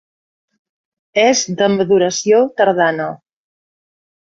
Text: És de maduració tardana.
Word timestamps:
És 1.25 1.43
de 1.59 1.69
maduració 1.75 2.41
tardana. 2.63 3.09